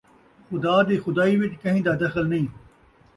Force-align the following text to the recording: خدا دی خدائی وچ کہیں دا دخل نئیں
خدا 0.49 0.75
دی 0.87 0.95
خدائی 1.03 1.35
وچ 1.41 1.53
کہیں 1.63 1.81
دا 1.87 1.93
دخل 2.03 2.25
نئیں 2.31 2.47